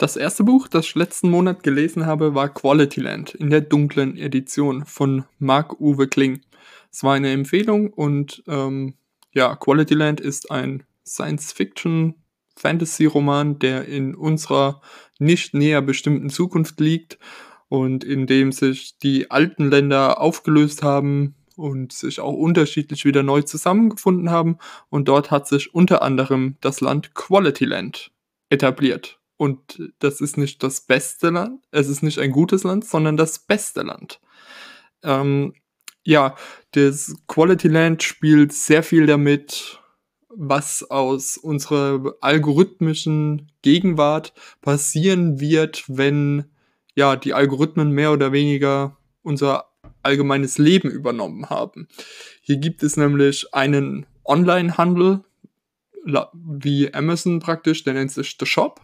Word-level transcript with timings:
Das 0.00 0.16
erste 0.16 0.42
Buch, 0.44 0.66
das 0.66 0.86
ich 0.86 0.94
letzten 0.94 1.28
Monat 1.28 1.62
gelesen 1.62 2.06
habe, 2.06 2.34
war 2.34 2.48
Quality 2.48 3.02
Land 3.02 3.34
in 3.34 3.50
der 3.50 3.60
dunklen 3.60 4.16
Edition 4.16 4.86
von 4.86 5.26
Marc-Uwe 5.38 6.08
Kling. 6.08 6.40
Es 6.90 7.04
war 7.04 7.12
eine 7.12 7.32
Empfehlung 7.32 7.92
und 7.92 8.42
ähm, 8.48 8.94
ja, 9.32 9.54
Quality 9.54 9.92
Land 9.92 10.22
ist 10.22 10.50
ein 10.50 10.84
Science-Fiction-Fantasy-Roman, 11.06 13.58
der 13.58 13.84
in 13.88 14.14
unserer 14.14 14.80
nicht 15.18 15.52
näher 15.52 15.82
bestimmten 15.82 16.30
Zukunft 16.30 16.80
liegt 16.80 17.18
und 17.68 18.02
in 18.02 18.26
dem 18.26 18.52
sich 18.52 18.96
die 18.96 19.30
alten 19.30 19.70
Länder 19.70 20.18
aufgelöst 20.18 20.82
haben 20.82 21.34
und 21.56 21.92
sich 21.92 22.20
auch 22.20 22.32
unterschiedlich 22.32 23.04
wieder 23.04 23.22
neu 23.22 23.42
zusammengefunden 23.42 24.30
haben. 24.30 24.56
Und 24.88 25.08
dort 25.08 25.30
hat 25.30 25.46
sich 25.46 25.74
unter 25.74 26.00
anderem 26.00 26.56
das 26.62 26.80
Land 26.80 27.14
Quality 27.14 27.66
Land 27.66 28.12
etabliert. 28.48 29.19
Und 29.40 29.90
das 30.00 30.20
ist 30.20 30.36
nicht 30.36 30.62
das 30.62 30.82
beste 30.82 31.30
Land, 31.30 31.64
es 31.70 31.88
ist 31.88 32.02
nicht 32.02 32.18
ein 32.18 32.30
gutes 32.30 32.62
Land, 32.62 32.84
sondern 32.84 33.16
das 33.16 33.38
beste 33.38 33.80
Land. 33.80 34.20
Ähm, 35.02 35.54
ja, 36.04 36.34
das 36.72 37.14
Quality 37.26 37.68
Land 37.68 38.02
spielt 38.02 38.52
sehr 38.52 38.82
viel 38.82 39.06
damit, 39.06 39.80
was 40.28 40.82
aus 40.90 41.38
unserer 41.38 42.16
algorithmischen 42.20 43.50
Gegenwart 43.62 44.34
passieren 44.60 45.40
wird, 45.40 45.84
wenn 45.86 46.44
ja 46.94 47.16
die 47.16 47.32
Algorithmen 47.32 47.92
mehr 47.92 48.12
oder 48.12 48.32
weniger 48.32 48.98
unser 49.22 49.70
allgemeines 50.02 50.58
Leben 50.58 50.90
übernommen 50.90 51.48
haben. 51.48 51.88
Hier 52.42 52.58
gibt 52.58 52.82
es 52.82 52.98
nämlich 52.98 53.54
einen 53.54 54.04
Online-Handel, 54.22 55.24
wie 56.34 56.92
Amazon 56.92 57.40
praktisch, 57.40 57.84
der 57.84 57.94
nennt 57.94 58.12
sich 58.12 58.36
The 58.38 58.44
Shop 58.44 58.82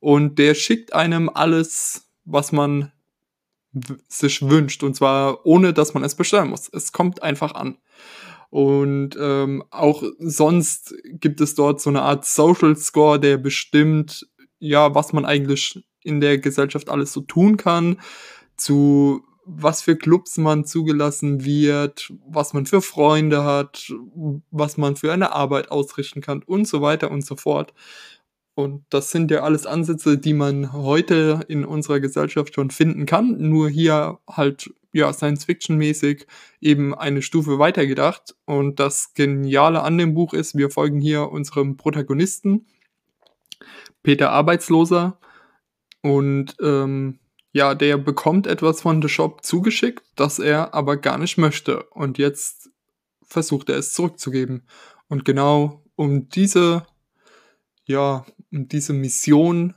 und 0.00 0.38
der 0.38 0.54
schickt 0.54 0.92
einem 0.94 1.28
alles, 1.28 2.08
was 2.24 2.52
man 2.52 2.92
sich 4.08 4.48
wünscht 4.48 4.82
und 4.82 4.94
zwar 4.94 5.44
ohne, 5.46 5.72
dass 5.72 5.94
man 5.94 6.04
es 6.04 6.14
bestellen 6.14 6.50
muss. 6.50 6.68
Es 6.72 6.92
kommt 6.92 7.22
einfach 7.22 7.54
an. 7.54 7.78
Und 8.50 9.10
ähm, 9.20 9.62
auch 9.70 10.02
sonst 10.18 10.94
gibt 11.04 11.40
es 11.40 11.54
dort 11.54 11.80
so 11.80 11.90
eine 11.90 12.02
Art 12.02 12.24
Social 12.24 12.76
Score, 12.76 13.20
der 13.20 13.36
bestimmt, 13.36 14.26
ja, 14.58 14.94
was 14.94 15.12
man 15.12 15.26
eigentlich 15.26 15.84
in 16.02 16.20
der 16.20 16.38
Gesellschaft 16.38 16.88
alles 16.88 17.12
so 17.12 17.20
tun 17.20 17.58
kann, 17.58 18.00
zu 18.56 19.22
was 19.50 19.80
für 19.80 19.96
Clubs 19.96 20.36
man 20.36 20.64
zugelassen 20.64 21.44
wird, 21.44 22.12
was 22.26 22.52
man 22.52 22.66
für 22.66 22.82
Freunde 22.82 23.44
hat, 23.44 23.92
was 24.50 24.76
man 24.76 24.94
für 24.94 25.10
eine 25.10 25.32
Arbeit 25.32 25.70
ausrichten 25.70 26.20
kann 26.20 26.42
und 26.42 26.66
so 26.68 26.82
weiter 26.82 27.10
und 27.10 27.24
so 27.24 27.34
fort. 27.34 27.72
Und 28.58 28.84
das 28.90 29.12
sind 29.12 29.30
ja 29.30 29.44
alles 29.44 29.66
Ansätze, 29.66 30.18
die 30.18 30.34
man 30.34 30.72
heute 30.72 31.42
in 31.46 31.64
unserer 31.64 32.00
Gesellschaft 32.00 32.56
schon 32.56 32.72
finden 32.72 33.06
kann, 33.06 33.36
nur 33.38 33.68
hier 33.68 34.18
halt 34.28 34.74
ja 34.90 35.12
Science-Fiction-mäßig 35.12 36.26
eben 36.60 36.92
eine 36.92 37.22
Stufe 37.22 37.60
weitergedacht. 37.60 38.34
Und 38.46 38.80
das 38.80 39.14
Geniale 39.14 39.82
an 39.82 39.96
dem 39.96 40.12
Buch 40.12 40.34
ist, 40.34 40.56
wir 40.56 40.70
folgen 40.70 41.00
hier 41.00 41.30
unserem 41.30 41.76
Protagonisten, 41.76 42.66
Peter 44.02 44.32
Arbeitsloser. 44.32 45.20
Und 46.02 46.56
ähm, 46.60 47.20
ja, 47.52 47.76
der 47.76 47.96
bekommt 47.96 48.48
etwas 48.48 48.80
von 48.80 49.00
The 49.00 49.08
Shop 49.08 49.44
zugeschickt, 49.44 50.02
das 50.16 50.40
er 50.40 50.74
aber 50.74 50.96
gar 50.96 51.18
nicht 51.18 51.38
möchte. 51.38 51.84
Und 51.90 52.18
jetzt 52.18 52.70
versucht 53.22 53.68
er 53.68 53.76
es 53.76 53.92
zurückzugeben. 53.94 54.66
Und 55.06 55.24
genau 55.24 55.84
um 55.94 56.28
diese 56.28 56.84
ja, 57.88 58.26
um 58.52 58.68
diese 58.68 58.92
Mission 58.92 59.74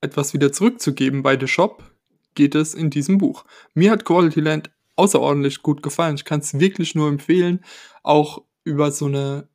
etwas 0.00 0.34
wieder 0.34 0.52
zurückzugeben 0.52 1.22
bei 1.22 1.38
The 1.38 1.46
Shop, 1.46 1.82
geht 2.34 2.54
es 2.54 2.74
in 2.74 2.90
diesem 2.90 3.18
Buch. 3.18 3.44
Mir 3.74 3.90
hat 3.90 4.04
Quality 4.04 4.40
Land 4.40 4.70
außerordentlich 4.96 5.62
gut 5.62 5.82
gefallen. 5.82 6.16
Ich 6.16 6.24
kann 6.24 6.40
es 6.40 6.58
wirklich 6.58 6.94
nur 6.94 7.08
empfehlen, 7.08 7.64
auch 8.02 8.42
über 8.64 8.90
so 8.92 9.06
eine 9.06 9.48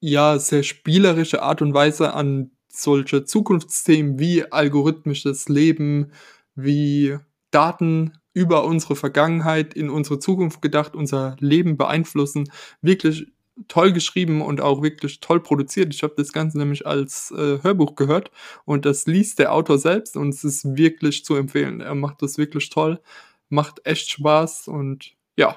ja 0.00 0.38
sehr 0.38 0.62
spielerische 0.62 1.42
Art 1.42 1.62
und 1.62 1.74
Weise 1.74 2.14
an 2.14 2.50
solche 2.68 3.24
Zukunftsthemen 3.24 4.18
wie 4.18 4.50
algorithmisches 4.50 5.48
Leben, 5.48 6.12
wie 6.54 7.18
Daten 7.50 8.18
über 8.32 8.64
unsere 8.64 8.96
Vergangenheit 8.96 9.74
in 9.74 9.90
unsere 9.90 10.18
Zukunft 10.18 10.62
gedacht, 10.62 10.94
unser 10.94 11.36
Leben 11.40 11.76
beeinflussen, 11.76 12.50
wirklich 12.80 13.26
toll 13.68 13.92
geschrieben 13.92 14.42
und 14.42 14.60
auch 14.60 14.82
wirklich 14.82 15.20
toll 15.20 15.40
produziert. 15.40 15.94
Ich 15.94 16.02
habe 16.02 16.14
das 16.16 16.32
Ganze 16.32 16.58
nämlich 16.58 16.86
als 16.86 17.30
äh, 17.30 17.62
Hörbuch 17.62 17.94
gehört 17.94 18.30
und 18.64 18.84
das 18.84 19.06
liest 19.06 19.38
der 19.38 19.52
Autor 19.52 19.78
selbst 19.78 20.16
und 20.16 20.30
es 20.30 20.44
ist 20.44 20.76
wirklich 20.76 21.24
zu 21.24 21.34
empfehlen. 21.34 21.80
Er 21.80 21.94
macht 21.94 22.22
das 22.22 22.38
wirklich 22.38 22.70
toll, 22.70 23.00
macht 23.48 23.80
echt 23.84 24.10
Spaß 24.10 24.68
und 24.68 25.14
ja, 25.36 25.56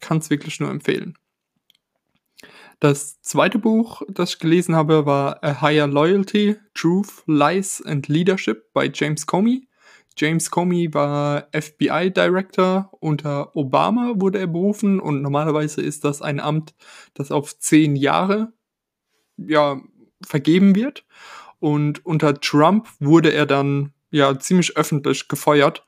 kann 0.00 0.18
es 0.18 0.30
wirklich 0.30 0.60
nur 0.60 0.70
empfehlen. 0.70 1.16
Das 2.80 3.20
zweite 3.22 3.58
Buch, 3.58 4.02
das 4.08 4.30
ich 4.34 4.38
gelesen 4.38 4.74
habe, 4.74 5.06
war 5.06 5.42
A 5.42 5.62
Higher 5.62 5.86
Loyalty, 5.86 6.56
Truth, 6.74 7.22
Lies 7.26 7.82
and 7.82 8.08
Leadership 8.08 8.72
bei 8.72 8.90
James 8.92 9.26
Comey. 9.26 9.66
James 10.16 10.50
Comey 10.50 10.92
war 10.94 11.48
FBI 11.52 12.10
Director. 12.10 12.90
Unter 13.00 13.54
Obama 13.56 14.14
wurde 14.16 14.38
er 14.38 14.46
berufen 14.46 15.00
und 15.00 15.22
normalerweise 15.22 15.82
ist 15.82 16.04
das 16.04 16.22
ein 16.22 16.40
Amt, 16.40 16.74
das 17.14 17.30
auf 17.30 17.58
zehn 17.58 17.96
Jahre 17.96 18.52
ja, 19.36 19.80
vergeben 20.24 20.74
wird. 20.74 21.04
Und 21.58 22.04
unter 22.04 22.40
Trump 22.40 22.88
wurde 23.00 23.32
er 23.32 23.46
dann 23.46 23.92
ja 24.10 24.38
ziemlich 24.38 24.76
öffentlich 24.76 25.28
gefeuert. 25.28 25.84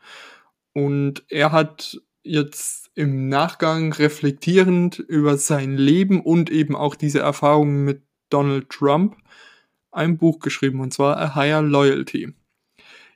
Und 0.72 1.24
er 1.28 1.52
hat 1.52 2.00
jetzt 2.22 2.90
im 2.94 3.28
Nachgang 3.28 3.92
reflektierend 3.92 4.98
über 4.98 5.38
sein 5.38 5.76
Leben 5.76 6.20
und 6.20 6.50
eben 6.50 6.74
auch 6.74 6.94
diese 6.94 7.20
Erfahrungen 7.20 7.84
mit 7.84 8.02
Donald 8.30 8.70
Trump 8.70 9.16
ein 9.92 10.18
Buch 10.18 10.40
geschrieben, 10.40 10.80
und 10.80 10.92
zwar 10.92 11.16
A 11.18 11.34
Higher 11.34 11.62
Loyalty. 11.62 12.34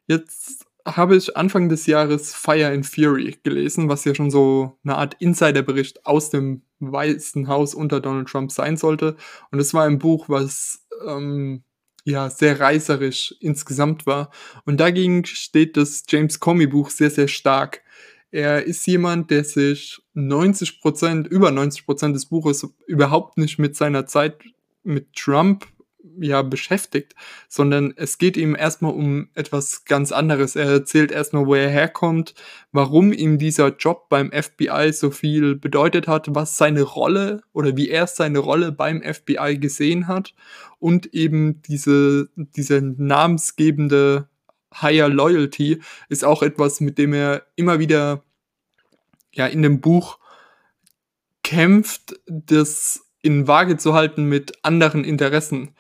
Jetzt 0.07 0.60
habe 0.97 1.17
ich 1.17 1.37
Anfang 1.37 1.69
des 1.69 1.87
Jahres 1.87 2.35
Fire 2.35 2.69
and 2.69 2.87
Fury 2.87 3.39
gelesen, 3.43 3.89
was 3.89 4.05
ja 4.05 4.15
schon 4.15 4.31
so 4.31 4.79
eine 4.85 4.97
Art 4.97 5.17
Insiderbericht 5.19 6.07
aus 6.07 6.31
dem 6.31 6.63
Weißen 6.81 7.49
Haus 7.49 7.75
unter 7.75 8.01
Donald 8.01 8.29
Trump 8.29 8.51
sein 8.51 8.77
sollte. 8.77 9.17
Und 9.51 9.61
es 9.61 9.75
war 9.75 9.85
ein 9.85 9.99
Buch, 9.99 10.29
was 10.29 10.87
ähm, 11.07 11.63
ja 12.05 12.31
sehr 12.31 12.59
reißerisch 12.61 13.35
insgesamt 13.41 14.07
war. 14.07 14.31
Und 14.65 14.79
dagegen 14.79 15.25
steht 15.25 15.77
das 15.77 16.05
James 16.09 16.41
Comey 16.41 16.67
Buch 16.67 16.91
sehr, 16.91 17.11
sehr 17.11 17.29
stark. 17.29 17.83
Er 18.31 18.65
ist 18.65 18.87
jemand, 18.87 19.31
der 19.31 19.45
sich 19.45 20.01
90 20.15 20.81
Prozent, 20.81 21.27
über 21.27 21.51
90 21.51 21.85
Prozent 21.85 22.15
des 22.15 22.27
Buches 22.27 22.67
überhaupt 22.87 23.39
nicht 23.39 23.59
mit 23.59 23.77
seiner 23.77 24.07
Zeit 24.07 24.43
mit 24.83 25.13
Trump 25.15 25.67
ja 26.19 26.43
beschäftigt, 26.43 27.15
sondern 27.49 27.93
es 27.97 28.19
geht 28.19 28.37
ihm 28.37 28.55
erstmal 28.55 28.93
um 28.93 29.29
etwas 29.35 29.85
ganz 29.85 30.13
anderes. 30.13 30.57
Er 30.57 30.67
erzählt 30.67 31.13
erstmal, 31.13 31.47
wo 31.47 31.55
er 31.55 31.69
herkommt, 31.69 32.35
warum 32.73 33.13
ihm 33.13 33.39
dieser 33.39 33.77
Job 33.77 34.09
beim 34.09 34.31
FBI 34.33 34.93
so 34.93 35.11
viel 35.11 35.55
bedeutet 35.55 36.09
hat, 36.09 36.27
was 36.35 36.57
seine 36.57 36.83
Rolle 36.83 37.43
oder 37.53 37.77
wie 37.77 37.89
er 37.89 38.07
seine 38.07 38.39
Rolle 38.39 38.73
beim 38.73 39.03
FBI 39.03 39.59
gesehen 39.59 40.09
hat 40.09 40.35
und 40.79 41.15
eben 41.15 41.63
diese, 41.63 42.29
diese 42.37 42.81
namensgebende 42.81 44.29
Higher 44.75 45.09
Loyalty 45.09 45.81
ist 46.09 46.25
auch 46.25 46.43
etwas, 46.43 46.81
mit 46.81 46.99
dem 46.99 47.13
er 47.13 47.43
immer 47.57 47.79
wieder 47.79 48.23
ja 49.33 49.47
in 49.47 49.63
dem 49.63 49.81
Buch 49.81 50.19
kämpft, 51.43 52.21
das 52.27 53.07
in 53.23 53.47
Waage 53.47 53.77
zu 53.77 53.95
halten 53.95 54.25
mit 54.25 54.65
anderen 54.65 55.05
Interessen. 55.05 55.75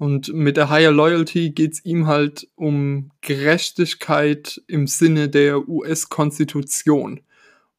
Und 0.00 0.32
mit 0.32 0.56
der 0.56 0.70
Higher 0.70 0.92
Loyalty 0.92 1.50
geht's 1.50 1.84
ihm 1.84 2.06
halt 2.06 2.48
um 2.54 3.10
Gerechtigkeit 3.20 4.62
im 4.66 4.86
Sinne 4.86 5.28
der 5.28 5.68
US-Konstitution. 5.68 7.20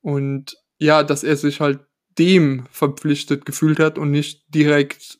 Und 0.01 0.55
ja, 0.77 1.01
dass 1.01 1.23
er 1.23 1.35
sich 1.35 1.61
halt 1.61 1.79
dem 2.19 2.67
verpflichtet 2.69 3.47
gefühlt 3.47 3.79
hat 3.79 3.97
und 3.97 4.11
nicht 4.11 4.43
direkt 4.53 5.17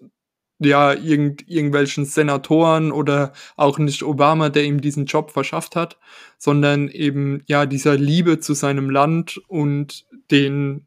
ja 0.60 0.94
irgend, 0.94 1.50
irgendwelchen 1.50 2.06
Senatoren 2.06 2.92
oder 2.92 3.34
auch 3.56 3.80
nicht 3.80 4.04
Obama, 4.04 4.50
der 4.50 4.66
ihm 4.66 4.80
diesen 4.80 5.08
Job 5.08 5.32
verschafft 5.32 5.76
hat, 5.76 5.98
sondern 6.38 6.88
eben 6.88 7.42
ja 7.48 7.66
dieser 7.66 7.98
Liebe 7.98 8.40
zu 8.40 8.54
seinem 8.54 8.92
Land 8.92 9.42
und 9.48 10.06
den 10.30 10.86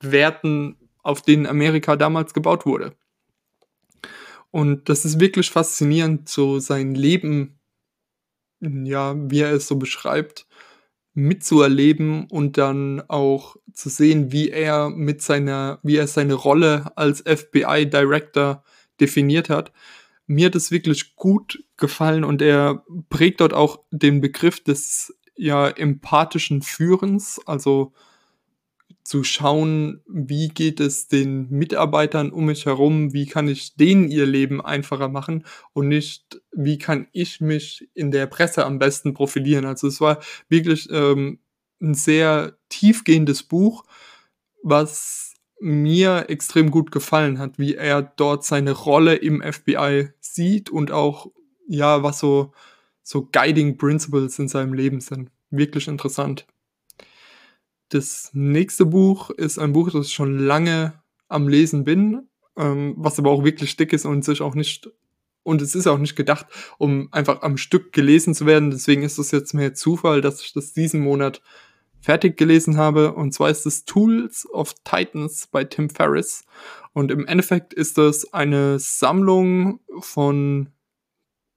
Werten, 0.00 0.74
auf 1.04 1.22
denen 1.22 1.46
Amerika 1.46 1.94
damals 1.94 2.34
gebaut 2.34 2.66
wurde. 2.66 2.96
Und 4.56 4.88
das 4.88 5.04
ist 5.04 5.20
wirklich 5.20 5.50
faszinierend, 5.50 6.30
so 6.30 6.60
sein 6.60 6.94
Leben, 6.94 7.60
ja, 8.60 9.14
wie 9.30 9.40
er 9.40 9.52
es 9.52 9.68
so 9.68 9.76
beschreibt, 9.76 10.46
mitzuerleben 11.12 12.26
und 12.30 12.56
dann 12.56 13.02
auch 13.06 13.56
zu 13.74 13.90
sehen, 13.90 14.32
wie 14.32 14.48
er 14.48 14.88
mit 14.88 15.20
seiner, 15.20 15.78
wie 15.82 15.98
er 15.98 16.06
seine 16.06 16.32
Rolle 16.32 16.90
als 16.96 17.20
FBI 17.20 17.90
Director 17.90 18.64
definiert 18.98 19.50
hat. 19.50 19.74
mir 20.26 20.46
hat 20.46 20.54
es 20.54 20.70
wirklich 20.70 21.16
gut 21.16 21.62
gefallen 21.76 22.24
und 22.24 22.40
er 22.40 22.82
prägt 23.10 23.42
dort 23.42 23.52
auch 23.52 23.84
den 23.90 24.22
Begriff 24.22 24.64
des 24.64 25.14
ja 25.36 25.68
empathischen 25.68 26.62
Führens, 26.62 27.42
also 27.44 27.92
zu 29.06 29.22
schauen, 29.22 30.02
wie 30.08 30.48
geht 30.48 30.80
es 30.80 31.06
den 31.06 31.48
Mitarbeitern 31.48 32.32
um 32.32 32.46
mich 32.46 32.66
herum, 32.66 33.12
wie 33.12 33.26
kann 33.26 33.46
ich 33.46 33.76
denen 33.76 34.10
ihr 34.10 34.26
Leben 34.26 34.60
einfacher 34.60 35.08
machen 35.08 35.44
und 35.72 35.86
nicht, 35.86 36.40
wie 36.50 36.76
kann 36.76 37.06
ich 37.12 37.40
mich 37.40 37.88
in 37.94 38.10
der 38.10 38.26
Presse 38.26 38.66
am 38.66 38.80
besten 38.80 39.14
profilieren. 39.14 39.64
Also 39.64 39.86
es 39.86 40.00
war 40.00 40.18
wirklich 40.48 40.88
ähm, 40.90 41.38
ein 41.80 41.94
sehr 41.94 42.58
tiefgehendes 42.68 43.44
Buch, 43.44 43.84
was 44.64 45.34
mir 45.60 46.26
extrem 46.28 46.72
gut 46.72 46.90
gefallen 46.90 47.38
hat, 47.38 47.60
wie 47.60 47.76
er 47.76 48.02
dort 48.02 48.44
seine 48.44 48.72
Rolle 48.72 49.14
im 49.14 49.40
FBI 49.40 50.08
sieht 50.18 50.68
und 50.68 50.90
auch, 50.90 51.30
ja, 51.68 52.02
was 52.02 52.18
so, 52.18 52.52
so 53.04 53.28
Guiding 53.30 53.78
Principles 53.78 54.36
in 54.40 54.48
seinem 54.48 54.74
Leben 54.74 55.00
sind. 55.00 55.30
Wirklich 55.50 55.86
interessant. 55.86 56.44
Das 57.88 58.30
nächste 58.32 58.86
Buch 58.86 59.30
ist 59.30 59.58
ein 59.58 59.72
Buch, 59.72 59.90
das 59.90 60.06
ich 60.06 60.14
schon 60.14 60.38
lange 60.38 60.94
am 61.28 61.48
Lesen 61.48 61.84
bin, 61.84 62.28
ähm, 62.56 62.94
was 62.96 63.18
aber 63.18 63.30
auch 63.30 63.44
wirklich 63.44 63.76
dick 63.76 63.92
ist 63.92 64.06
und 64.06 64.24
sich 64.24 64.40
auch 64.42 64.54
nicht 64.54 64.90
und 65.46 65.62
es 65.62 65.76
ist 65.76 65.86
auch 65.86 65.98
nicht 65.98 66.16
gedacht, 66.16 66.46
um 66.76 67.08
einfach 67.12 67.42
am 67.42 67.56
Stück 67.56 67.92
gelesen 67.92 68.34
zu 68.34 68.46
werden. 68.46 68.72
Deswegen 68.72 69.04
ist 69.04 69.16
es 69.16 69.30
jetzt 69.30 69.54
mehr 69.54 69.74
Zufall, 69.74 70.20
dass 70.20 70.40
ich 70.40 70.52
das 70.52 70.72
diesen 70.72 71.00
Monat 71.00 71.40
fertig 72.00 72.36
gelesen 72.36 72.76
habe. 72.76 73.12
Und 73.12 73.32
zwar 73.32 73.50
ist 73.50 73.64
es 73.64 73.84
Tools 73.84 74.48
of 74.50 74.74
Titans 74.82 75.46
bei 75.46 75.62
Tim 75.62 75.88
Ferriss. 75.88 76.44
Und 76.92 77.12
im 77.12 77.26
Endeffekt 77.26 77.74
ist 77.74 77.96
das 77.96 78.32
eine 78.32 78.80
Sammlung 78.80 79.78
von 80.00 80.70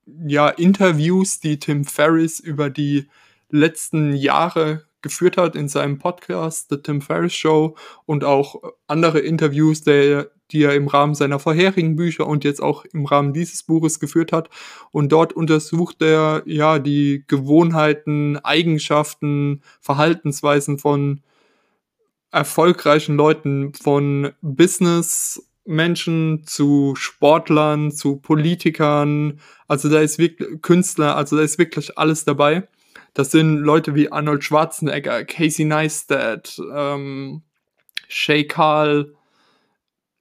ja, 0.06 0.50
Interviews, 0.50 1.40
die 1.40 1.58
Tim 1.58 1.84
Ferriss 1.84 2.40
über 2.40 2.70
die 2.70 3.08
letzten 3.50 4.14
Jahre 4.14 4.86
geführt 5.02 5.38
hat 5.38 5.56
in 5.56 5.68
seinem 5.68 5.98
Podcast 5.98 6.68
The 6.70 6.78
Tim 6.78 7.02
Ferriss 7.02 7.34
Show 7.34 7.76
und 8.06 8.24
auch 8.24 8.62
andere 8.88 9.20
Interviews, 9.20 9.84
der, 9.84 10.32
die 10.52 10.64
er 10.64 10.76
im 10.76 10.88
Rahmen 10.88 11.16
seiner 11.16 11.40
vorherigen 11.40 11.96
Bücher 11.96 12.28
und 12.28 12.44
jetzt 12.44 12.62
auch 12.62 12.86
im 12.86 13.06
Rahmen 13.06 13.34
dieses 13.34 13.64
Buches 13.64 14.00
geführt 14.00 14.32
hat. 14.32 14.50
Und 14.92 15.12
dort 15.12 15.34
untersucht 15.34 16.02
er 16.02 16.44
ja 16.46 16.80
die 16.80 17.24
Gewohnheiten, 17.28 18.38
Eigenschaften, 18.38 19.62
Verhaltensweisen 19.80 20.80
von 20.80 21.22
erfolgreichen 22.32 23.16
Leuten, 23.16 23.74
von 23.74 24.32
Businessmenschen 24.42 26.44
zu 26.46 26.96
Sportlern, 26.96 27.92
zu 27.92 28.18
Politikern, 28.18 29.40
also 29.68 29.88
da 29.88 30.00
ist 30.00 30.18
wirklich 30.18 30.62
Künstler, 30.62 31.16
also 31.16 31.38
da 31.38 31.44
ist 31.44 31.58
wirklich 31.58 31.98
alles 31.98 32.26
dabei. 32.26 32.68
Das 33.14 33.32
sind 33.32 33.58
Leute 33.58 33.96
wie 33.96 34.12
Arnold 34.12 34.44
Schwarzenegger, 34.44 35.26
Casey 35.26 35.66
Neistat, 35.66 36.62
ähm, 36.74 37.44
Shay 38.08 38.46
Carl. 38.46 39.16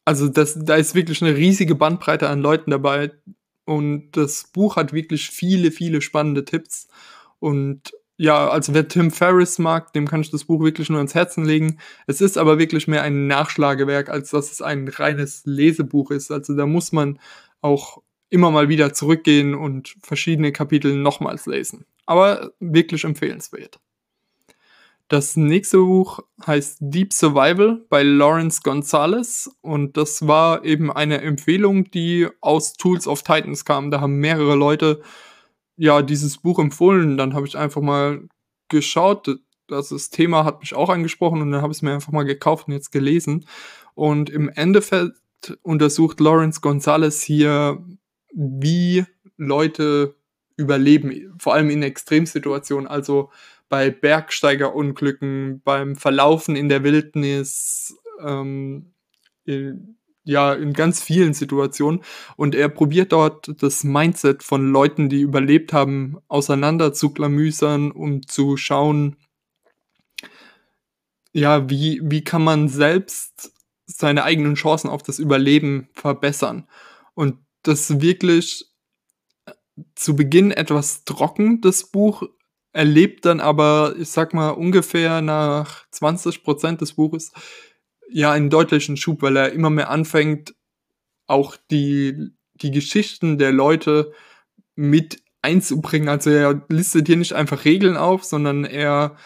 Also 0.05 0.29
das, 0.29 0.59
da 0.59 0.77
ist 0.77 0.95
wirklich 0.95 1.23
eine 1.23 1.37
riesige 1.37 1.75
Bandbreite 1.75 2.29
an 2.29 2.41
Leuten 2.41 2.71
dabei. 2.71 3.13
Und 3.65 4.13
das 4.13 4.45
Buch 4.53 4.77
hat 4.77 4.93
wirklich 4.93 5.31
viele, 5.31 5.71
viele 5.71 6.01
spannende 6.01 6.45
Tipps. 6.45 6.89
Und 7.39 7.93
ja, 8.17 8.49
also 8.49 8.75
wer 8.75 8.89
Tim 8.89 9.11
Ferriss 9.11 9.59
mag, 9.59 9.93
dem 9.93 10.09
kann 10.09 10.23
ich 10.23 10.31
das 10.31 10.45
Buch 10.45 10.61
wirklich 10.61 10.89
nur 10.89 10.99
ans 10.99 11.15
Herzen 11.15 11.45
legen. 11.45 11.79
Es 12.07 12.21
ist 12.21 12.39
aber 12.39 12.59
wirklich 12.59 12.89
mehr 12.89 13.03
ein 13.03 13.27
Nachschlagewerk, 13.27 14.09
als 14.09 14.31
dass 14.31 14.51
es 14.51 14.63
ein 14.63 14.89
reines 14.89 15.43
Lesebuch 15.45 16.11
ist. 16.11 16.31
Also 16.33 16.57
da 16.57 16.67
muss 16.67 16.91
man 16.93 17.21
auch 17.61 18.03
immer 18.31 18.51
mal 18.51 18.69
wieder 18.69 18.93
zurückgehen 18.93 19.55
und 19.55 19.97
verschiedene 20.03 20.53
Kapitel 20.53 20.97
nochmals 20.97 21.47
lesen 21.47 21.85
aber 22.09 22.53
wirklich 22.59 23.05
empfehlenswert. 23.05 23.79
Das 25.09 25.37
nächste 25.37 25.79
Buch 25.79 26.21
heißt 26.47 26.79
Deep 26.81 27.13
Survival 27.13 27.85
bei 27.91 28.03
Lawrence 28.03 28.63
Gonzalez 28.63 29.51
und 29.61 29.97
das 29.97 30.27
war 30.27 30.65
eben 30.65 30.91
eine 30.91 31.21
Empfehlung, 31.21 31.91
die 31.91 32.29
aus 32.41 32.75
Tools 32.75 33.07
of 33.07 33.23
Titans 33.23 33.65
kam. 33.67 33.91
Da 33.91 34.01
haben 34.01 34.17
mehrere 34.17 34.55
Leute 34.55 35.03
ja 35.77 36.01
dieses 36.01 36.39
Buch 36.39 36.59
empfohlen. 36.59 37.19
Dann 37.19 37.35
habe 37.35 37.47
ich 37.47 37.57
einfach 37.57 37.83
mal 37.83 38.27
geschaut. 38.69 39.39
Das 39.67 40.11
Thema 40.11 40.45
hat 40.45 40.61
mich 40.61 40.75
auch 40.75 40.89
angesprochen 40.89 41.43
und 41.43 41.53
dann 41.53 41.63
habe 41.63 41.73
ich 41.73 41.79
es 41.79 41.83
mir 41.83 41.93
einfach 41.93 42.13
mal 42.13 42.25
gekauft 42.25 42.69
und 42.69 42.75
jetzt 42.75 42.91
gelesen. 42.91 43.47
Und 43.95 44.31
im 44.31 44.49
Endeffekt 44.49 45.21
untersucht 45.63 46.21
Lawrence 46.21 46.61
Gonzalez 46.61 47.23
hier, 47.23 47.83
wie 48.35 49.05
Leute 49.37 50.18
überleben, 50.59 51.35
vor 51.39 51.55
allem 51.55 51.71
in 51.71 51.83
Extremsituationen, 51.83 52.87
also 52.87 53.31
bei 53.69 53.91
Bergsteigerunglücken, 53.91 55.63
beim 55.65 55.97
Verlaufen 55.97 56.57
in 56.57 56.69
der 56.69 56.83
Wildnis, 56.83 57.97
ähm, 58.23 58.93
in, 59.45 59.97
ja, 60.25 60.53
in 60.53 60.73
ganz 60.73 61.01
vielen 61.01 61.33
Situationen. 61.33 62.01
Und 62.37 62.55
er 62.55 62.69
probiert 62.69 63.13
dort 63.13 63.63
das 63.63 63.85
Mindset 63.85 64.43
von 64.43 64.71
Leuten, 64.71 65.09
die 65.09 65.21
überlebt 65.21 65.73
haben, 65.73 66.19
auseinander 66.29 66.93
zu 66.93 67.11
klamüsern, 67.11 67.93
um 67.93 68.27
zu 68.27 68.57
schauen, 68.57 69.17
ja, 71.33 71.71
wie, 71.71 72.01
wie 72.03 72.25
kann 72.25 72.43
man 72.43 72.69
selbst 72.69 73.53
seine 73.87 74.25
eigenen 74.25 74.55
Chancen 74.55 74.91
auf 74.91 75.03
das 75.03 75.19
Überleben 75.19 75.89
verbessern. 75.95 76.67
Und 77.15 77.39
das 77.63 78.01
wirklich 78.01 78.67
zu 79.95 80.17
Beginn 80.17 80.51
etwas 80.51 81.05
trocken, 81.05 81.61
das 81.61 81.91
Buch, 81.91 82.23
erlebt 82.73 83.25
dann 83.25 83.41
aber, 83.41 83.95
ich 83.99 84.11
sag 84.11 84.35
mal, 84.35 84.51
ungefähr 84.51 85.21
nach 85.21 85.87
20 85.91 86.45
Prozent 86.45 86.81
des 86.81 86.93
Buches 86.93 87.33
ja 88.11 88.33
einen 88.33 88.51
deutlichen 88.51 88.97
Schub, 88.97 89.23
weil 89.23 89.37
er 89.37 89.53
immer 89.53 89.71
mehr 89.71 89.91
anfängt, 89.91 90.55
auch 91.27 91.57
die, 91.71 92.31
die 92.55 92.71
Geschichten 92.71 93.39
der 93.39 93.53
Leute 93.53 94.13
mit 94.75 95.23
einzubringen. 95.43 96.09
Also 96.09 96.31
er 96.31 96.65
listet 96.69 97.07
hier 97.07 97.17
nicht 97.17 97.35
einfach 97.35 97.65
Regeln 97.65 97.97
auf, 97.97 98.25
sondern 98.25 98.65
er 98.65 99.17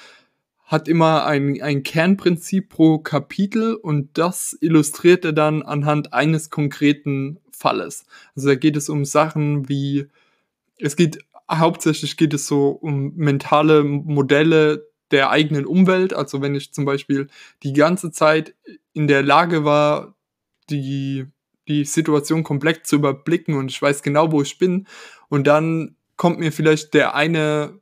hat 0.64 0.88
immer 0.88 1.26
ein, 1.26 1.60
ein 1.60 1.82
Kernprinzip 1.82 2.70
pro 2.70 2.98
Kapitel 2.98 3.74
und 3.74 4.16
das 4.18 4.56
illustriert 4.60 5.24
er 5.24 5.32
dann 5.32 5.62
anhand 5.62 6.12
eines 6.12 6.50
konkreten 6.50 7.38
Falles. 7.50 8.06
Also 8.34 8.48
da 8.48 8.54
geht 8.54 8.76
es 8.76 8.88
um 8.88 9.04
Sachen 9.04 9.68
wie 9.68 10.08
es 10.82 10.96
geht 10.96 11.18
hauptsächlich 11.50 12.16
geht 12.16 12.34
es 12.34 12.46
so 12.46 12.70
um 12.70 13.14
mentale 13.14 13.84
Modelle 13.84 14.88
der 15.10 15.30
eigenen 15.30 15.66
Umwelt. 15.66 16.14
Also 16.14 16.40
wenn 16.40 16.54
ich 16.54 16.72
zum 16.72 16.84
Beispiel 16.84 17.28
die 17.62 17.72
ganze 17.72 18.10
Zeit 18.10 18.54
in 18.92 19.06
der 19.06 19.22
Lage 19.22 19.64
war, 19.64 20.16
die, 20.70 21.26
die 21.68 21.84
Situation 21.84 22.42
komplett 22.42 22.86
zu 22.86 22.96
überblicken 22.96 23.54
und 23.54 23.70
ich 23.70 23.80
weiß 23.80 24.02
genau, 24.02 24.32
wo 24.32 24.42
ich 24.42 24.58
bin 24.58 24.86
und 25.28 25.46
dann 25.46 25.96
kommt 26.16 26.38
mir 26.38 26.52
vielleicht 26.52 26.94
der 26.94 27.14
eine, 27.14 27.78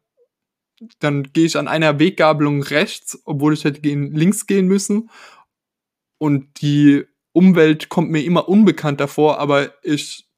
dann 0.98 1.24
gehe 1.32 1.46
ich 1.46 1.56
an 1.56 1.68
einer 1.68 1.98
Weggabelung 1.98 2.62
rechts, 2.62 3.20
obwohl 3.24 3.54
ich 3.54 3.64
hätte 3.64 3.80
gehen, 3.80 4.12
links 4.14 4.46
gehen 4.46 4.66
müssen 4.66 5.10
und 6.18 6.60
die 6.62 7.04
Umwelt 7.32 7.88
kommt 7.90 8.10
mir 8.10 8.24
immer 8.24 8.48
unbekannt 8.48 9.00
davor, 9.00 9.38
aber 9.38 9.72
ich 9.84 10.29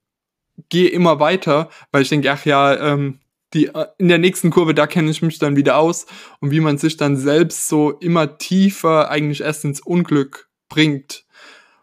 gehe 0.69 0.89
immer 0.89 1.21
weiter, 1.21 1.71
weil 1.91 2.03
ich 2.03 2.09
denke, 2.09 2.31
ach 2.31 2.45
ja, 2.45 2.93
ähm, 2.93 3.19
die, 3.55 3.67
äh, 3.67 3.87
in 3.99 4.09
der 4.09 4.19
nächsten 4.19 4.51
Kurve, 4.51 4.75
da 4.75 4.87
kenne 4.87 5.11
ich 5.11 5.23
mich 5.23 5.39
dann 5.39 5.57
wieder 5.57 5.77
aus 5.77 6.07
und 6.41 6.51
wie 6.51 6.61
man 6.61 6.79
sich 6.79 6.97
dann 6.97 7.17
selbst 7.17 7.69
so 7.69 7.91
immer 7.91 8.39
tiefer 8.39 9.11
eigentlich 9.11 9.43
erst 9.43 9.65
ins 9.65 9.81
Unglück 9.81 10.49
bringt. 10.69 11.25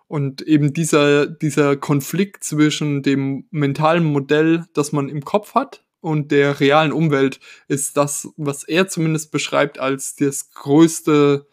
Und 0.08 0.42
eben 0.42 0.74
dieser, 0.74 1.28
dieser 1.28 1.78
Konflikt 1.78 2.44
zwischen 2.44 3.04
dem 3.04 3.46
mentalen 3.52 4.04
Modell, 4.04 4.66
das 4.74 4.92
man 4.92 5.08
im 5.08 5.24
Kopf 5.24 5.54
hat, 5.54 5.84
und 6.02 6.32
der 6.32 6.60
realen 6.60 6.94
Umwelt 6.94 7.40
ist 7.68 7.98
das, 7.98 8.30
was 8.38 8.64
er 8.64 8.88
zumindest 8.88 9.32
beschreibt 9.32 9.80
als 9.80 10.16
das 10.16 10.52
größte, 10.52 11.48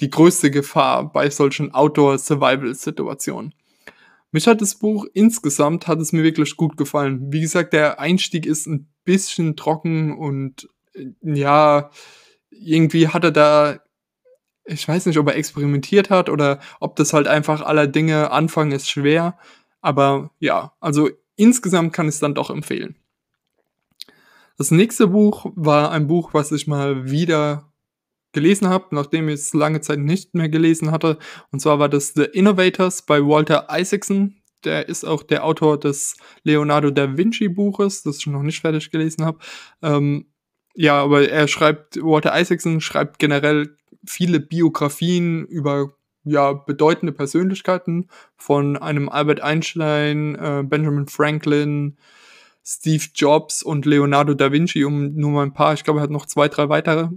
die 0.00 0.10
größte 0.10 0.50
Gefahr 0.50 1.10
bei 1.12 1.30
solchen 1.30 1.72
Outdoor-Survival-Situationen. 1.72 3.54
Mich 4.32 4.46
hat 4.46 4.60
das 4.60 4.74
Buch 4.74 5.06
insgesamt, 5.14 5.86
hat 5.86 6.00
es 6.00 6.12
mir 6.12 6.22
wirklich 6.22 6.56
gut 6.56 6.76
gefallen. 6.76 7.32
Wie 7.32 7.40
gesagt, 7.40 7.72
der 7.72 8.00
Einstieg 8.00 8.46
ist 8.46 8.66
ein 8.66 8.88
bisschen 9.04 9.56
trocken 9.56 10.16
und 10.16 10.68
äh, 10.94 11.06
ja, 11.22 11.90
irgendwie 12.50 13.08
hat 13.08 13.24
er 13.24 13.32
da, 13.32 13.80
ich 14.64 14.86
weiß 14.86 15.06
nicht, 15.06 15.18
ob 15.18 15.28
er 15.28 15.36
experimentiert 15.36 16.10
hat 16.10 16.28
oder 16.28 16.60
ob 16.80 16.96
das 16.96 17.12
halt 17.12 17.28
einfach 17.28 17.60
aller 17.62 17.86
Dinge 17.86 18.30
Anfang 18.30 18.72
ist 18.72 18.90
schwer. 18.90 19.38
Aber 19.80 20.30
ja, 20.40 20.72
also 20.80 21.10
insgesamt 21.36 21.92
kann 21.92 22.08
ich 22.08 22.16
es 22.16 22.20
dann 22.20 22.34
doch 22.34 22.50
empfehlen. 22.50 22.96
Das 24.58 24.70
nächste 24.70 25.08
Buch 25.08 25.52
war 25.54 25.90
ein 25.90 26.06
Buch, 26.06 26.32
was 26.32 26.50
ich 26.50 26.66
mal 26.66 27.10
wieder 27.10 27.70
gelesen 28.36 28.68
habe, 28.68 28.94
nachdem 28.94 29.28
ich 29.28 29.36
es 29.36 29.54
lange 29.54 29.80
Zeit 29.80 29.98
nicht 29.98 30.34
mehr 30.34 30.48
gelesen 30.48 30.92
hatte. 30.92 31.18
Und 31.50 31.60
zwar 31.60 31.78
war 31.78 31.88
das 31.88 32.12
The 32.14 32.24
Innovators 32.24 33.02
bei 33.02 33.20
Walter 33.20 33.66
Isaacson. 33.70 34.36
der 34.64 34.88
ist 34.88 35.04
auch 35.04 35.22
der 35.22 35.44
Autor 35.44 35.80
des 35.80 36.16
Leonardo 36.44 36.90
da 36.90 37.16
Vinci 37.16 37.48
Buches, 37.48 38.02
das 38.02 38.18
ich 38.18 38.26
noch 38.26 38.42
nicht 38.42 38.60
fertig 38.60 38.90
gelesen 38.90 39.24
habe. 39.24 39.38
Ähm, 39.82 40.26
ja, 40.74 41.02
aber 41.02 41.28
er 41.28 41.48
schreibt, 41.48 41.96
Walter 41.96 42.38
Isaacson 42.38 42.80
schreibt 42.80 43.18
generell 43.18 43.76
viele 44.06 44.38
Biografien 44.40 45.46
über 45.46 45.94
ja, 46.24 46.52
bedeutende 46.52 47.12
Persönlichkeiten 47.12 48.08
von 48.36 48.76
einem 48.76 49.08
Albert 49.08 49.40
Einstein, 49.40 50.34
äh, 50.34 50.62
Benjamin 50.64 51.06
Franklin, 51.06 51.96
Steve 52.64 53.04
Jobs 53.14 53.62
und 53.62 53.86
Leonardo 53.86 54.34
da 54.34 54.50
Vinci, 54.50 54.84
um 54.84 55.14
nur 55.14 55.30
mal 55.30 55.44
ein 55.44 55.54
paar, 55.54 55.74
ich 55.74 55.84
glaube, 55.84 56.00
er 56.00 56.02
hat 56.02 56.10
noch 56.10 56.26
zwei, 56.26 56.48
drei 56.48 56.68
weitere. 56.68 57.08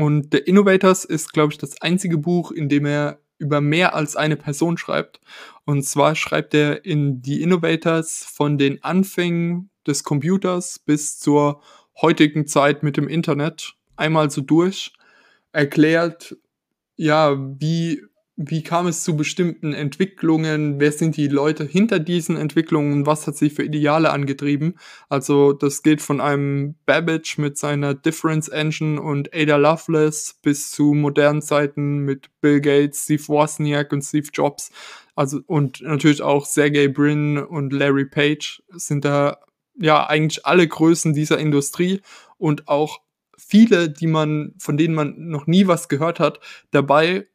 Und 0.00 0.28
The 0.32 0.38
Innovators 0.38 1.04
ist, 1.04 1.34
glaube 1.34 1.52
ich, 1.52 1.58
das 1.58 1.82
einzige 1.82 2.16
Buch, 2.16 2.52
in 2.52 2.70
dem 2.70 2.86
er 2.86 3.20
über 3.36 3.60
mehr 3.60 3.94
als 3.94 4.16
eine 4.16 4.36
Person 4.36 4.78
schreibt. 4.78 5.20
Und 5.66 5.82
zwar 5.82 6.14
schreibt 6.14 6.54
er 6.54 6.86
in 6.86 7.20
The 7.22 7.42
Innovators 7.42 8.24
von 8.24 8.56
den 8.56 8.82
Anfängen 8.82 9.68
des 9.86 10.02
Computers 10.02 10.78
bis 10.78 11.18
zur 11.18 11.60
heutigen 12.00 12.46
Zeit 12.46 12.82
mit 12.82 12.96
dem 12.96 13.08
Internet 13.08 13.74
einmal 13.96 14.30
so 14.30 14.40
durch, 14.40 14.94
erklärt, 15.52 16.34
ja, 16.96 17.36
wie 17.60 18.02
wie 18.42 18.62
kam 18.62 18.86
es 18.86 19.04
zu 19.04 19.18
bestimmten 19.18 19.74
Entwicklungen? 19.74 20.80
Wer 20.80 20.92
sind 20.92 21.18
die 21.18 21.28
Leute 21.28 21.64
hinter 21.64 21.98
diesen 21.98 22.38
Entwicklungen? 22.38 23.04
Was 23.04 23.26
hat 23.26 23.36
sie 23.36 23.50
für 23.50 23.64
Ideale 23.64 24.10
angetrieben? 24.10 24.78
Also 25.10 25.52
das 25.52 25.82
geht 25.82 26.00
von 26.00 26.22
einem 26.22 26.74
Babbage 26.86 27.36
mit 27.36 27.58
seiner 27.58 27.92
Difference 27.92 28.48
Engine 28.48 28.98
und 28.98 29.34
Ada 29.34 29.56
Lovelace 29.56 30.38
bis 30.40 30.70
zu 30.70 30.94
modernen 30.94 31.42
Zeiten 31.42 31.98
mit 31.98 32.30
Bill 32.40 32.62
Gates, 32.62 33.04
Steve 33.04 33.28
Wozniak 33.28 33.92
und 33.92 34.00
Steve 34.00 34.28
Jobs. 34.32 34.70
Also 35.14 35.40
und 35.46 35.82
natürlich 35.82 36.22
auch 36.22 36.46
Sergey 36.46 36.88
Brin 36.88 37.36
und 37.36 37.74
Larry 37.74 38.06
Page 38.06 38.62
sind 38.70 39.04
da 39.04 39.36
ja 39.78 40.06
eigentlich 40.06 40.46
alle 40.46 40.66
Größen 40.66 41.12
dieser 41.12 41.36
Industrie 41.36 42.00
und 42.38 42.68
auch 42.68 43.00
viele, 43.36 43.90
die 43.90 44.06
man, 44.06 44.54
von 44.58 44.78
denen 44.78 44.94
man 44.94 45.28
noch 45.28 45.46
nie 45.46 45.66
was 45.66 45.90
gehört 45.90 46.20
hat, 46.20 46.40
dabei 46.70 47.26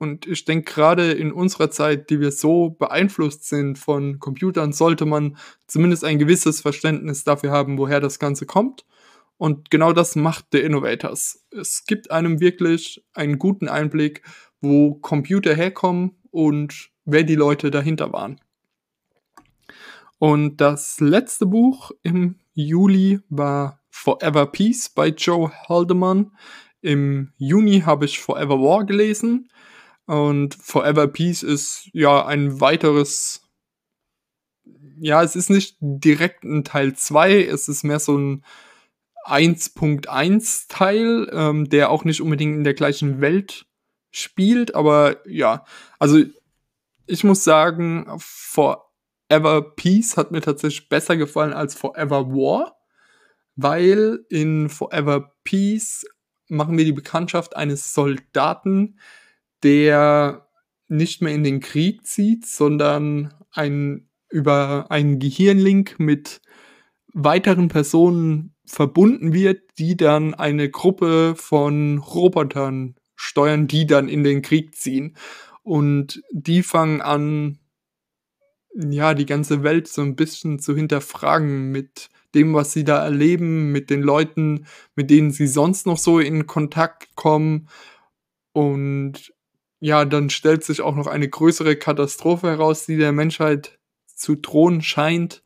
und 0.00 0.26
ich 0.26 0.46
denke, 0.46 0.72
gerade 0.72 1.12
in 1.12 1.30
unserer 1.30 1.70
Zeit, 1.70 2.08
die 2.08 2.20
wir 2.20 2.32
so 2.32 2.70
beeinflusst 2.70 3.46
sind 3.46 3.78
von 3.78 4.18
Computern, 4.18 4.72
sollte 4.72 5.04
man 5.04 5.36
zumindest 5.66 6.04
ein 6.04 6.18
gewisses 6.18 6.62
Verständnis 6.62 7.22
dafür 7.24 7.50
haben, 7.50 7.76
woher 7.76 8.00
das 8.00 8.18
Ganze 8.18 8.46
kommt. 8.46 8.86
Und 9.36 9.70
genau 9.70 9.92
das 9.92 10.16
macht 10.16 10.46
The 10.52 10.60
Innovators. 10.60 11.44
Es 11.50 11.84
gibt 11.84 12.10
einem 12.10 12.40
wirklich 12.40 13.04
einen 13.12 13.38
guten 13.38 13.68
Einblick, 13.68 14.22
wo 14.62 14.94
Computer 14.94 15.54
herkommen 15.54 16.16
und 16.30 16.88
wer 17.04 17.22
die 17.22 17.34
Leute 17.34 17.70
dahinter 17.70 18.10
waren. 18.10 18.40
Und 20.18 20.62
das 20.62 20.98
letzte 21.00 21.44
Buch 21.44 21.90
im 22.02 22.36
Juli 22.54 23.20
war 23.28 23.82
Forever 23.90 24.46
Peace 24.46 24.88
bei 24.88 25.08
Joe 25.08 25.52
Haldeman. 25.68 26.32
Im 26.80 27.34
Juni 27.36 27.80
habe 27.80 28.06
ich 28.06 28.18
Forever 28.18 28.58
War 28.60 28.86
gelesen. 28.86 29.50
Und 30.10 30.56
Forever 30.56 31.06
Peace 31.06 31.44
ist 31.44 31.88
ja 31.92 32.26
ein 32.26 32.60
weiteres, 32.60 33.48
ja, 34.98 35.22
es 35.22 35.36
ist 35.36 35.50
nicht 35.50 35.76
direkt 35.80 36.42
ein 36.42 36.64
Teil 36.64 36.96
2, 36.96 37.44
es 37.44 37.68
ist 37.68 37.84
mehr 37.84 38.00
so 38.00 38.18
ein 38.18 38.44
1.1 39.24 40.66
Teil, 40.68 41.30
ähm, 41.32 41.68
der 41.68 41.90
auch 41.90 42.02
nicht 42.02 42.22
unbedingt 42.22 42.56
in 42.56 42.64
der 42.64 42.74
gleichen 42.74 43.20
Welt 43.20 43.66
spielt, 44.10 44.74
aber 44.74 45.18
ja, 45.28 45.64
also 46.00 46.18
ich 47.06 47.22
muss 47.22 47.44
sagen, 47.44 48.12
Forever 48.18 49.76
Peace 49.76 50.16
hat 50.16 50.32
mir 50.32 50.40
tatsächlich 50.40 50.88
besser 50.88 51.16
gefallen 51.16 51.52
als 51.52 51.76
Forever 51.76 52.32
War, 52.32 52.80
weil 53.54 54.26
in 54.28 54.70
Forever 54.70 55.36
Peace 55.44 56.04
machen 56.48 56.76
wir 56.76 56.84
die 56.84 56.90
Bekanntschaft 56.90 57.54
eines 57.54 57.94
Soldaten, 57.94 58.98
der 59.62 60.46
nicht 60.88 61.22
mehr 61.22 61.34
in 61.34 61.44
den 61.44 61.60
Krieg 61.60 62.06
zieht, 62.06 62.46
sondern 62.46 63.32
ein, 63.52 64.08
über 64.28 64.90
einen 64.90 65.18
Gehirnlink 65.18 65.98
mit 65.98 66.40
weiteren 67.12 67.68
Personen 67.68 68.54
verbunden 68.64 69.32
wird, 69.32 69.62
die 69.78 69.96
dann 69.96 70.34
eine 70.34 70.70
Gruppe 70.70 71.34
von 71.36 71.98
Robotern 71.98 72.96
steuern, 73.14 73.66
die 73.66 73.86
dann 73.86 74.08
in 74.08 74.24
den 74.24 74.42
Krieg 74.42 74.74
ziehen. 74.74 75.16
Und 75.62 76.22
die 76.32 76.62
fangen 76.62 77.00
an, 77.00 77.58
ja, 78.74 79.14
die 79.14 79.26
ganze 79.26 79.62
Welt 79.62 79.88
so 79.88 80.02
ein 80.02 80.16
bisschen 80.16 80.58
zu 80.58 80.74
hinterfragen 80.74 81.70
mit 81.70 82.08
dem, 82.34 82.54
was 82.54 82.72
sie 82.72 82.84
da 82.84 83.04
erleben, 83.04 83.72
mit 83.72 83.90
den 83.90 84.02
Leuten, 84.02 84.66
mit 84.94 85.10
denen 85.10 85.32
sie 85.32 85.48
sonst 85.48 85.86
noch 85.86 85.98
so 85.98 86.20
in 86.20 86.46
Kontakt 86.46 87.14
kommen. 87.16 87.68
Und 88.52 89.32
ja, 89.80 90.04
dann 90.04 90.30
stellt 90.30 90.62
sich 90.62 90.82
auch 90.82 90.94
noch 90.94 91.06
eine 91.06 91.28
größere 91.28 91.74
Katastrophe 91.76 92.48
heraus, 92.48 92.86
die 92.86 92.98
der 92.98 93.12
Menschheit 93.12 93.78
zu 94.06 94.36
drohen 94.36 94.82
scheint. 94.82 95.42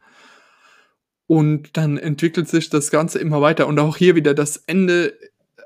Und 1.27 1.77
dann 1.77 1.97
entwickelt 1.97 2.49
sich 2.49 2.69
das 2.69 2.91
Ganze 2.91 3.19
immer 3.21 3.41
weiter. 3.41 3.67
Und 3.67 3.79
auch 3.79 3.97
hier 3.97 4.15
wieder 4.17 4.35
das 4.35 4.57
Ende. 4.57 5.17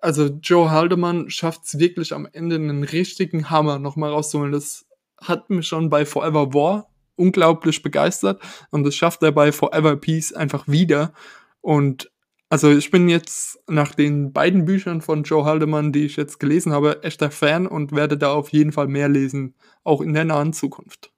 Also 0.01 0.27
Joe 0.27 0.71
Haldeman 0.71 1.31
schafft 1.31 1.65
es 1.65 1.79
wirklich 1.79 2.13
am 2.13 2.29
Ende 2.31 2.57
einen 2.57 2.85
richtigen 2.85 3.51
Hammer 3.51 3.79
nochmal 3.79 4.11
rauszuholen. 4.11 4.53
Das 4.53 4.87
hat 5.21 5.51
mich 5.51 5.67
schon 5.67 5.91
bei 5.91 6.05
Forever 6.05 6.55
War 6.55 6.89
unglaublich 7.17 7.83
begeistert. 7.83 8.41
Und 8.71 8.85
das 8.85 8.95
schafft 8.95 9.23
er 9.23 9.33
bei 9.33 9.51
Forever 9.51 9.97
Peace 9.97 10.33
einfach 10.33 10.69
wieder. 10.69 11.13
Und 11.61 12.11
also 12.51 12.71
ich 12.71 12.91
bin 12.91 13.09
jetzt 13.09 13.59
nach 13.69 13.95
den 13.95 14.33
beiden 14.33 14.65
Büchern 14.65 15.01
von 15.03 15.23
Joe 15.23 15.45
Haldeman, 15.45 15.93
die 15.93 16.07
ich 16.07 16.17
jetzt 16.17 16.39
gelesen 16.41 16.73
habe, 16.73 17.03
echter 17.03 17.31
Fan 17.31 17.67
und 17.67 17.93
werde 17.93 18.17
da 18.19 18.33
auf 18.33 18.51
jeden 18.51 18.73
Fall 18.73 18.89
mehr 18.89 19.09
lesen, 19.09 19.55
auch 19.85 20.01
in 20.01 20.15
der 20.15 20.25
nahen 20.25 20.53
Zukunft. 20.53 21.13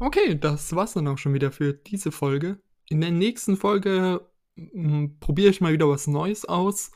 Okay, 0.00 0.38
das 0.38 0.74
war's 0.76 0.92
dann 0.92 1.08
auch 1.08 1.18
schon 1.18 1.34
wieder 1.34 1.50
für 1.50 1.72
diese 1.72 2.12
Folge. 2.12 2.58
In 2.88 3.00
der 3.00 3.10
nächsten 3.10 3.56
Folge 3.56 4.20
mm, 4.54 5.06
probiere 5.18 5.50
ich 5.50 5.60
mal 5.60 5.72
wieder 5.72 5.88
was 5.88 6.06
Neues 6.06 6.44
aus. 6.44 6.92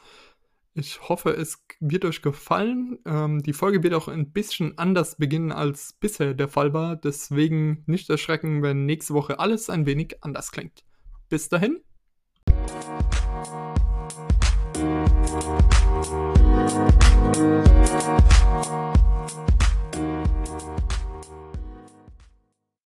Ich 0.75 1.09
hoffe, 1.09 1.31
es 1.31 1.65
wird 1.81 2.05
euch 2.05 2.23
gefallen. 2.23 2.99
Ähm, 3.05 3.43
die 3.43 3.53
Folge 3.53 3.83
wird 3.83 3.95
auch 3.95 4.07
ein 4.07 4.33
bisschen 4.33 4.79
anders 4.79 5.17
beginnen, 5.17 5.51
als 5.51 5.95
bisher 5.95 6.33
der 6.33 6.49
Fall 6.49 6.73
war. 6.73 6.95
Deswegen 6.95 7.83
nicht 7.87 8.09
erschrecken, 8.09 8.63
wenn 8.63 8.87
nächste 8.87 9.15
Woche 9.15 9.41
alles 9.41 9.69
ein 9.69 9.85
wenig 9.85 10.19
anders 10.23 10.53
klingt. 10.53 10.85
Bis 11.29 11.49
dahin. 11.49 11.81
Musik 17.35 18.32